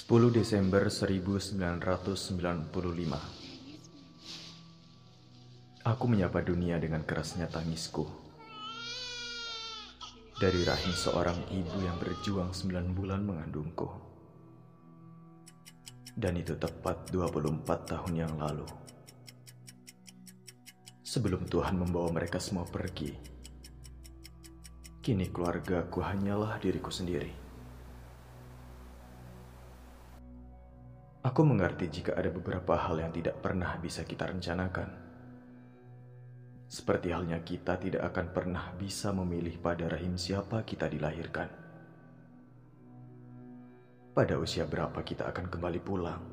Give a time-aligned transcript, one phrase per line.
[0.00, 2.24] 10 Desember 1995
[5.84, 8.08] Aku menyapa dunia dengan kerasnya tangisku.
[10.40, 13.92] Dari rahim seorang ibu yang berjuang 9 bulan mengandungku.
[16.16, 17.60] Dan itu tepat 24
[17.92, 18.64] tahun yang lalu.
[21.04, 23.12] Sebelum Tuhan membawa mereka semua pergi
[25.04, 27.39] Kini keluargaku hanyalah diriku sendiri
[31.20, 34.88] Aku mengerti jika ada beberapa hal yang tidak pernah bisa kita rencanakan.
[36.64, 41.52] Seperti halnya kita tidak akan pernah bisa memilih pada rahim siapa kita dilahirkan.
[44.16, 46.24] Pada usia berapa kita akan kembali pulang.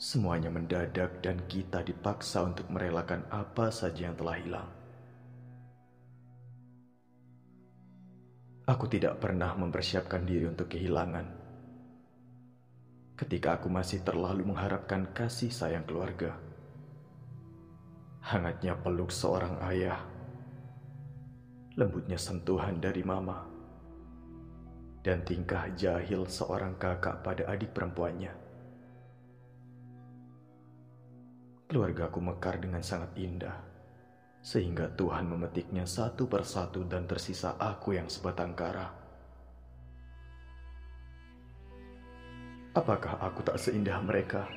[0.00, 4.68] Semuanya mendadak dan kita dipaksa untuk merelakan apa saja yang telah hilang.
[8.64, 11.43] Aku tidak pernah mempersiapkan diri untuk kehilangan
[13.14, 16.34] ketika aku masih terlalu mengharapkan kasih sayang keluarga.
[18.24, 20.02] Hangatnya peluk seorang ayah,
[21.78, 23.46] lembutnya sentuhan dari mama,
[25.04, 28.32] dan tingkah jahil seorang kakak pada adik perempuannya.
[31.70, 33.60] Keluargaku mekar dengan sangat indah,
[34.42, 39.03] sehingga Tuhan memetiknya satu persatu dan tersisa aku yang sebatang kara.
[42.74, 44.50] Apakah aku tak seindah mereka?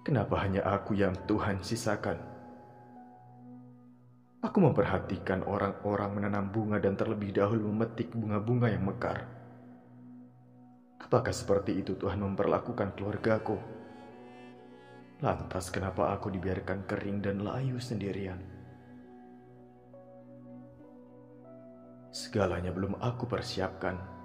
[0.00, 2.16] Kenapa hanya aku yang Tuhan sisakan?
[4.40, 9.28] Aku memperhatikan orang-orang menanam bunga dan terlebih dahulu memetik bunga-bunga yang mekar.
[11.04, 13.60] Apakah seperti itu Tuhan memperlakukan keluargaku?
[15.20, 18.40] Lantas kenapa aku dibiarkan kering dan layu sendirian?
[22.08, 24.15] Segalanya belum aku persiapkan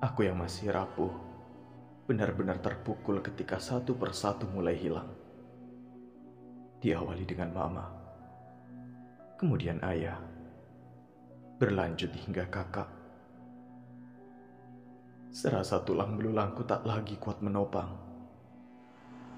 [0.00, 1.12] Aku yang masih rapuh,
[2.08, 5.12] benar-benar terpukul ketika satu persatu mulai hilang.
[6.80, 7.84] Diawali dengan mama,
[9.36, 10.16] kemudian ayah,
[11.60, 12.88] berlanjut hingga kakak.
[15.28, 17.92] Serasa tulang belulangku tak lagi kuat menopang.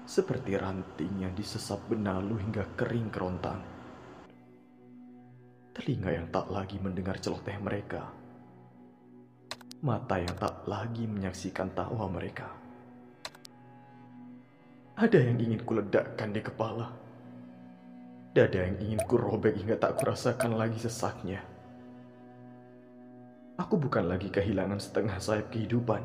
[0.07, 3.59] Seperti ranting yang disesap benalu hingga kering kerontang.
[5.75, 8.22] Telinga yang tak lagi mendengar celoteh mereka
[9.83, 12.47] mata yang tak lagi menyaksikan tawa mereka.
[14.95, 16.87] Ada yang ingin kuledakkan di kepala.
[18.31, 21.43] Dada yang ingin kurobek hingga tak kurasakan lagi sesaknya.
[23.59, 26.01] Aku bukan lagi kehilangan setengah sayap kehidupan,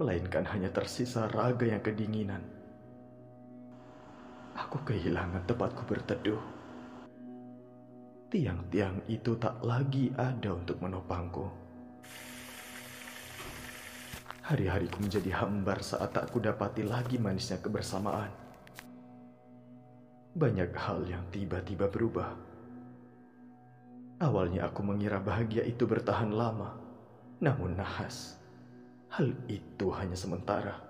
[0.00, 2.40] melainkan hanya tersisa raga yang kedinginan.
[4.56, 6.40] Aku kehilangan tempatku berteduh.
[8.32, 11.69] Tiang-tiang itu tak lagi ada untuk menopangku.
[14.50, 18.34] Hari-hariku menjadi hambar saat tak kudapati lagi manisnya kebersamaan.
[20.34, 22.34] Banyak hal yang tiba-tiba berubah.
[24.18, 26.74] Awalnya aku mengira bahagia itu bertahan lama,
[27.38, 28.42] namun nahas.
[29.14, 30.82] Hal itu hanya sementara.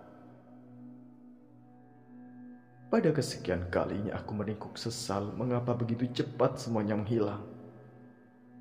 [2.89, 7.45] Pada kesekian kalinya aku meringkuk sesal mengapa begitu cepat semuanya menghilang.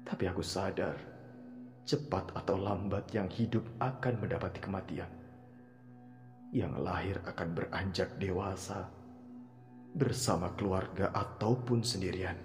[0.04, 1.09] Tapi aku sadar
[1.90, 5.10] cepat atau lambat yang hidup akan mendapati kematian.
[6.54, 8.86] Yang lahir akan beranjak dewasa
[9.98, 12.38] bersama keluarga ataupun sendirian.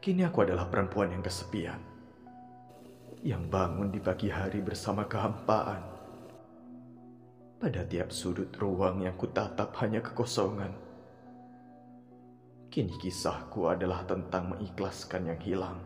[0.00, 1.80] Kini aku adalah perempuan yang kesepian,
[3.20, 5.84] yang bangun di pagi hari bersama kehampaan.
[7.60, 10.85] Pada tiap sudut ruang yang kutatap hanya kekosongan
[12.76, 15.80] Kini kisahku adalah tentang mengikhlaskan yang hilang,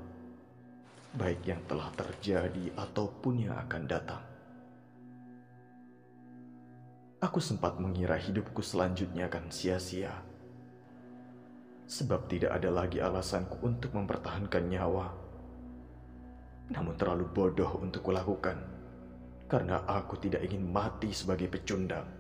[1.15, 4.19] baik yang telah terjadi ataupun yang akan datang.
[7.23, 10.11] Aku sempat mengira hidupku selanjutnya akan sia-sia,
[11.87, 15.15] sebab tidak ada lagi alasanku untuk mempertahankan nyawa.
[16.75, 18.59] Namun terlalu bodoh untuk kulakukan,
[19.47, 22.19] karena aku tidak ingin mati sebagai pecundang.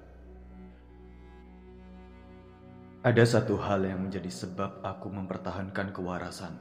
[3.01, 6.53] Ada satu hal yang menjadi sebab aku mempertahankan kewarasan.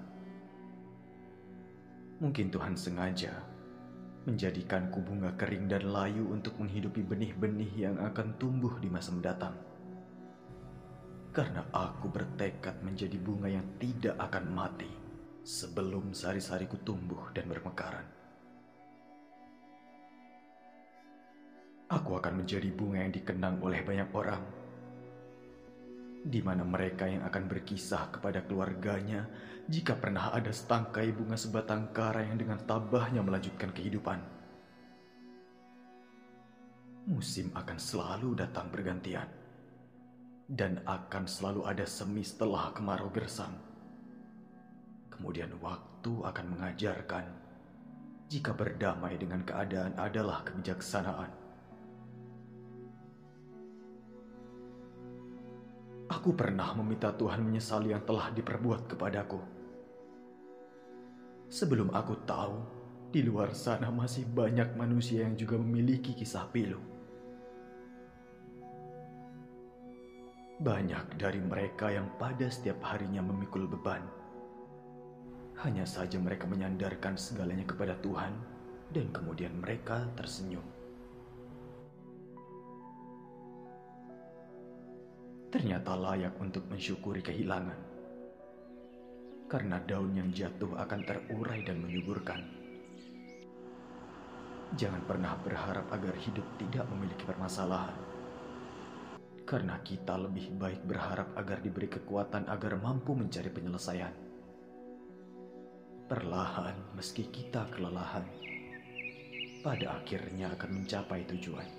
[2.23, 3.43] Mungkin Tuhan sengaja
[4.23, 9.51] menjadikanku bunga kering dan layu untuk menghidupi benih-benih yang akan tumbuh di masa mendatang.
[11.35, 14.87] Karena aku bertekad menjadi bunga yang tidak akan mati
[15.43, 18.07] sebelum sari-sariku tumbuh dan bermekaran.
[21.91, 24.58] Aku akan menjadi bunga yang dikenang oleh banyak orang
[26.19, 29.23] di mana mereka yang akan berkisah kepada keluarganya
[29.69, 34.19] jika pernah ada setangkai bunga sebatang kara yang dengan tabahnya melanjutkan kehidupan.
[37.07, 39.25] Musim akan selalu datang bergantian,
[40.49, 43.53] dan akan selalu ada semi setelah kemarau gersang.
[45.13, 47.25] Kemudian waktu akan mengajarkan
[48.29, 51.38] jika berdamai dengan keadaan adalah kebijaksanaan.
[56.19, 59.39] Aku pernah meminta Tuhan menyesali yang telah diperbuat kepadaku.
[61.47, 62.59] Sebelum aku tahu,
[63.07, 66.75] di luar sana masih banyak manusia yang juga memiliki kisah pilu.
[70.59, 74.03] Banyak dari mereka yang pada setiap harinya memikul beban.
[75.63, 78.35] Hanya saja mereka menyandarkan segalanya kepada Tuhan
[78.91, 80.78] dan kemudian mereka tersenyum.
[85.49, 87.77] Ternyata layak untuk mensyukuri kehilangan.
[89.49, 92.41] Karena daun yang jatuh akan terurai dan menyuburkan.
[94.77, 97.97] Jangan pernah berharap agar hidup tidak memiliki permasalahan.
[99.41, 104.13] Karena kita lebih baik berharap agar diberi kekuatan agar mampu mencari penyelesaian.
[106.05, 108.29] Perlahan meski kita kelelahan,
[109.65, 111.78] pada akhirnya akan mencapai tujuan.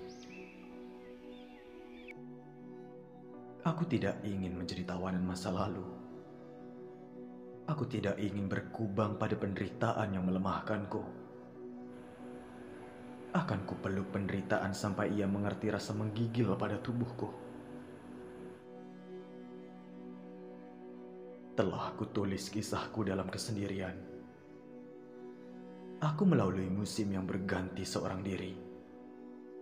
[3.61, 5.85] Aku tidak ingin menjadi tawanan masa lalu.
[7.69, 11.05] Aku tidak ingin berkubang pada penderitaan yang melemahkanku.
[13.37, 17.29] Akan kupeluk penderitaan sampai ia mengerti rasa menggigil pada tubuhku.
[21.53, 23.93] Telah kutulis kisahku dalam kesendirian.
[26.01, 28.57] Aku melalui musim yang berganti seorang diri.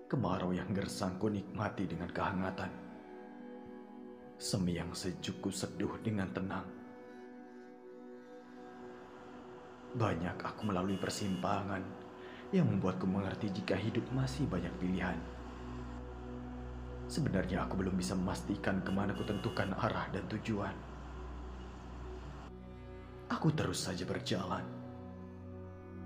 [0.08, 2.89] Kemarau yang gersang ku nikmati dengan kehangatan
[4.40, 6.64] Semi yang sejukku seduh dengan tenang.
[10.00, 11.84] Banyak aku melalui persimpangan
[12.56, 15.20] yang membuatku mengerti jika hidup masih banyak pilihan.
[17.12, 20.72] Sebenarnya aku belum bisa memastikan ke mana ku tentukan arah dan tujuan.
[23.28, 24.64] Aku terus saja berjalan.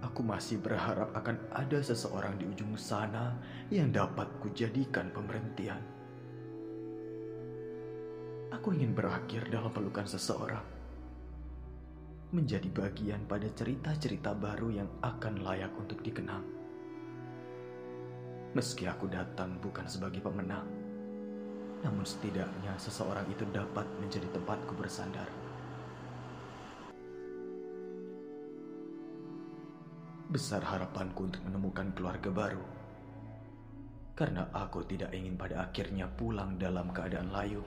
[0.01, 3.37] Aku masih berharap akan ada seseorang di ujung sana
[3.69, 6.02] yang dapat kujadikan pemberhentian.
[8.53, 10.61] Aku ingin berakhir dalam pelukan seseorang.
[12.37, 16.45] Menjadi bagian pada cerita-cerita baru yang akan layak untuk dikenang.
[18.53, 20.69] Meski aku datang bukan sebagai pemenang,
[21.81, 25.25] namun setidaknya seseorang itu dapat menjadi tempatku bersandar.
[30.29, 32.61] Besar harapanku untuk menemukan keluarga baru.
[34.13, 37.65] Karena aku tidak ingin pada akhirnya pulang dalam keadaan layu.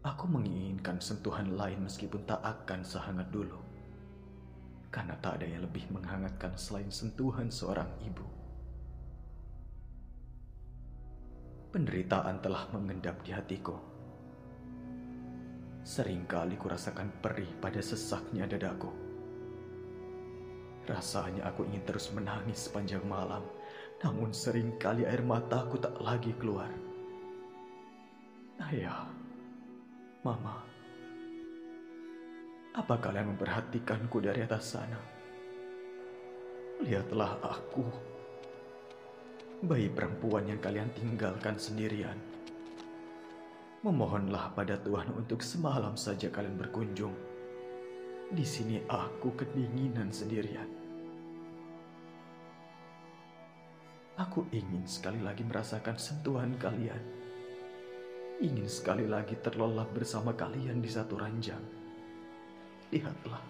[0.00, 3.60] Aku menginginkan sentuhan lain meskipun tak akan sehangat dulu.
[4.88, 8.24] Karena tak ada yang lebih menghangatkan selain sentuhan seorang ibu.
[11.68, 13.76] Penderitaan telah mengendap di hatiku.
[15.84, 18.88] Seringkali kurasakan perih pada sesaknya dadaku.
[20.88, 23.44] Rasanya aku ingin terus menangis sepanjang malam,
[24.00, 26.72] namun sering kali air mataku tak lagi keluar.
[28.58, 29.06] Ayah,
[30.20, 30.52] Mama,
[32.76, 35.00] apa kalian memperhatikanku dari atas sana?
[36.84, 37.80] Lihatlah aku,
[39.64, 42.20] bayi perempuan yang kalian tinggalkan sendirian.
[43.80, 47.16] Memohonlah pada Tuhan untuk semalam saja kalian berkunjung.
[48.28, 50.68] Di sini aku kedinginan sendirian.
[54.20, 57.19] Aku ingin sekali lagi merasakan sentuhan kalian
[58.40, 61.60] ingin sekali lagi terlelap bersama kalian di satu ranjang.
[62.88, 63.44] Lihatlah,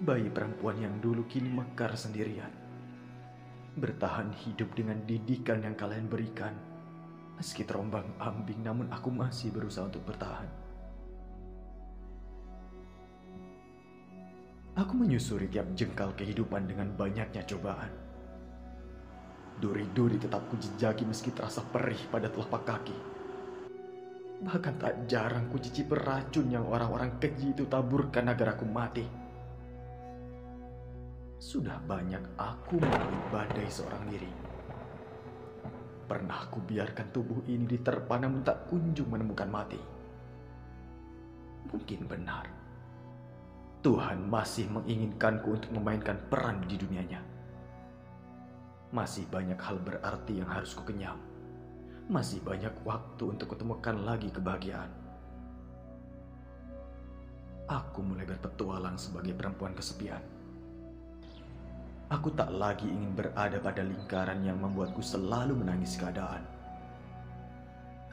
[0.00, 2.48] bayi perempuan yang dulu kini mekar sendirian,
[3.76, 6.56] bertahan hidup dengan didikan yang kalian berikan.
[7.36, 10.48] Meski terombang ambing, namun aku masih berusaha untuk bertahan.
[14.80, 17.92] Aku menyusuri tiap jengkal kehidupan dengan banyaknya cobaan.
[19.60, 23.15] Duri-duri tetap kujejaki meski terasa perih pada telapak kaki.
[24.36, 29.06] Bahkan tak jarang ku cicipi racun yang orang-orang keji itu taburkan agar aku mati.
[31.40, 34.28] Sudah banyak aku melalui badai seorang diri.
[36.04, 39.80] Pernah ku biarkan tubuh ini diterpa namun tak kunjung menemukan mati.
[41.72, 42.44] Mungkin benar.
[43.80, 47.24] Tuhan masih menginginkanku untuk memainkan peran di dunianya.
[48.92, 51.16] Masih banyak hal berarti yang harus ku kenyam
[52.06, 54.90] Masih banyak waktu untuk ketemukan lagi kebahagiaan.
[57.66, 60.22] Aku mulai berpetualang sebagai perempuan kesepian.
[62.06, 66.46] Aku tak lagi ingin berada pada lingkaran yang membuatku selalu menangis keadaan.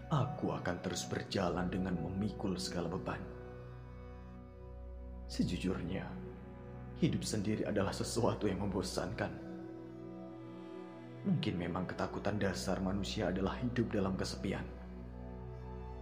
[0.10, 3.22] Aku akan terus berjalan dengan memikul segala beban.
[5.30, 6.10] Sejujurnya,
[6.98, 9.43] hidup sendiri adalah sesuatu yang membosankan.
[11.24, 14.68] Mungkin memang ketakutan dasar manusia adalah hidup dalam kesepian.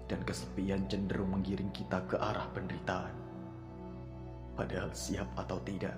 [0.09, 3.13] Dan kesepian cenderung menggiring kita ke arah penderitaan.
[4.57, 5.93] Padahal siap atau tidak,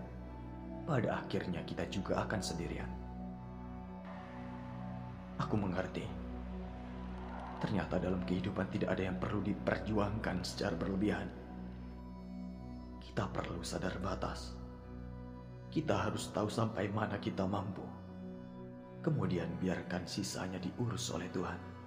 [0.84, 2.92] pada akhirnya kita juga akan sendirian.
[5.40, 6.04] Aku mengerti.
[7.64, 11.32] Ternyata dalam kehidupan tidak ada yang perlu diperjuangkan secara berlebihan.
[13.00, 14.52] Kita perlu sadar batas.
[15.72, 17.93] Kita harus tahu sampai mana kita mampu.
[19.04, 21.83] Kemudian biarkan sisanya diurus oleh Tuhan.